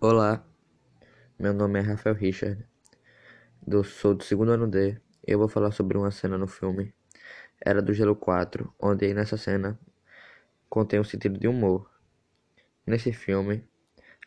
Olá, 0.00 0.46
meu 1.36 1.52
nome 1.52 1.80
é 1.80 1.82
Rafael 1.82 2.14
Richard, 2.14 2.64
do, 3.66 3.82
sou 3.82 4.14
do 4.14 4.22
segundo 4.22 4.52
ano 4.52 4.68
D. 4.68 4.96
Eu 5.26 5.40
vou 5.40 5.48
falar 5.48 5.72
sobre 5.72 5.98
uma 5.98 6.12
cena 6.12 6.38
no 6.38 6.46
filme 6.46 6.94
Era 7.60 7.82
do 7.82 7.92
Gelo 7.92 8.14
4, 8.14 8.72
onde 8.78 9.12
nessa 9.12 9.36
cena 9.36 9.76
contém 10.68 11.00
um 11.00 11.04
sentido 11.04 11.36
de 11.36 11.48
humor. 11.48 11.90
Nesse 12.86 13.12
filme, 13.12 13.68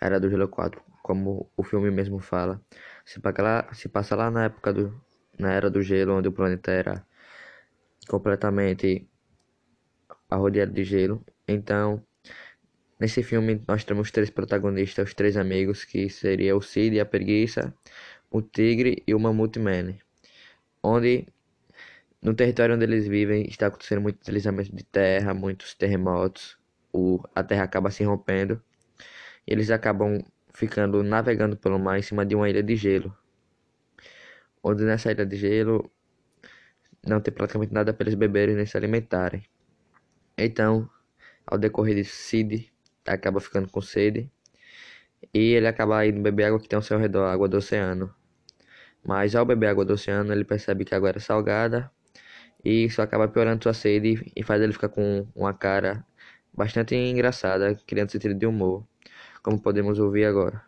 Era 0.02 0.20
do 0.20 0.30
Gelo 0.30 0.50
4, 0.50 0.84
como 1.02 1.50
o 1.56 1.64
filme 1.64 1.90
mesmo 1.90 2.20
fala, 2.20 2.62
se, 3.06 3.22
lá, 3.40 3.74
se 3.74 3.88
passa 3.88 4.14
lá 4.14 4.30
na 4.30 4.44
época 4.44 4.74
do, 4.74 5.02
na 5.40 5.54
Era 5.54 5.70
do 5.70 5.82
Gelo, 5.82 6.16
onde 6.16 6.28
o 6.28 6.34
planeta 6.34 6.70
era 6.70 7.08
completamente 8.10 9.10
arrodeado 10.30 10.74
de 10.74 10.84
gelo. 10.84 11.24
Então, 11.48 12.06
Nesse 13.02 13.24
filme 13.24 13.60
nós 13.68 13.84
temos 13.84 14.12
três 14.12 14.30
protagonistas, 14.30 15.08
os 15.08 15.16
três 15.16 15.36
amigos, 15.36 15.84
que 15.84 16.08
seria 16.08 16.56
o 16.56 16.62
Cid, 16.62 17.00
a 17.00 17.06
preguiça, 17.06 17.74
o 18.30 18.44
tigre 18.44 19.02
e 19.08 19.16
o 19.16 19.20
mamute 19.20 19.58
man. 19.58 19.96
Onde 20.84 21.26
no 22.22 22.36
território 22.36 22.76
onde 22.76 22.84
eles 22.84 23.08
vivem 23.08 23.48
está 23.48 23.66
acontecendo 23.66 24.02
muito 24.02 24.20
deslizamento 24.20 24.76
de 24.76 24.84
terra, 24.84 25.34
muitos 25.34 25.74
terremotos, 25.74 26.60
o, 26.94 27.20
a 27.34 27.44
terra 27.44 27.64
acaba 27.64 27.90
se 27.90 28.04
rompendo 28.04 28.62
e 29.48 29.54
eles 29.54 29.72
acabam 29.72 30.24
ficando 30.54 31.02
navegando 31.02 31.58
pelo 31.58 31.80
mar 31.80 31.98
em 31.98 32.04
cima 32.04 32.24
de 32.24 32.36
uma 32.36 32.48
ilha 32.48 32.62
de 32.62 32.76
gelo. 32.76 33.18
Onde 34.62 34.84
nessa 34.84 35.12
ilha 35.12 35.26
de 35.26 35.38
gelo 35.38 35.92
não 37.04 37.20
tem 37.20 37.34
praticamente 37.34 37.74
nada 37.74 37.96
para 37.96 38.04
eles 38.04 38.14
beberem 38.14 38.56
nem 38.56 38.68
se 38.68 38.78
alimentarem. 38.78 39.44
Então, 40.38 40.88
ao 41.48 41.58
decorrer 41.58 41.96
de 41.96 42.06
Cid 42.06 42.72
acaba 43.14 43.40
ficando 43.40 43.70
com 43.70 43.82
sede 43.82 44.30
e 45.34 45.54
ele 45.54 45.68
acaba 45.68 46.06
indo 46.06 46.22
beber 46.22 46.46
água 46.46 46.60
que 46.60 46.68
tem 46.68 46.78
ao 46.78 46.84
seu 46.84 46.98
redor, 46.98 47.26
água 47.26 47.48
do 47.48 47.58
oceano. 47.58 48.14
Mas 49.04 49.36
ao 49.36 49.46
beber 49.46 49.68
água 49.68 49.86
do 49.86 49.94
oceano, 49.94 50.32
ele 50.34 50.44
percebe 50.44 50.86
que 50.86 50.94
a 50.94 50.98
água 50.98 51.10
era 51.10 51.20
salgada 51.20 51.92
e 52.64 52.86
isso 52.86 53.02
acaba 53.02 53.28
piorando 53.28 53.64
sua 53.64 53.74
sede 53.74 54.32
e 54.36 54.44
faz 54.44 54.62
ele 54.62 54.74
ficar 54.74 54.90
com 54.90 55.28
uma 55.36 55.54
cara 55.54 56.06
bastante 56.54 56.96
engraçada, 56.96 57.76
criando 57.88 58.12
sentido 58.12 58.36
de 58.36 58.46
humor, 58.46 58.84
como 59.42 59.60
podemos 59.60 60.00
ouvir 60.00 60.26
agora. 60.26 60.64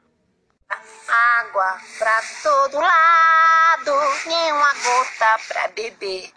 Água 1.07 1.77
pra 1.99 2.21
todo 2.41 2.77
lado, 2.79 3.91
nem 4.27 4.51
uma 4.51 4.73
gota 4.73 5.39
pra 5.47 5.67
beber. 5.69 6.31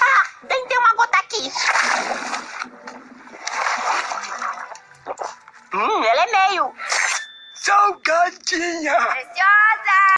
Ah, 0.00 0.46
tem, 0.46 0.78
uma 0.78 0.94
gota 0.94 1.18
aqui. 1.18 1.50
Hum, 5.74 6.04
ela 6.04 6.22
é 6.22 6.48
meio 6.48 6.74
salgadinha. 7.54 8.96
Preciosa! 9.06 10.02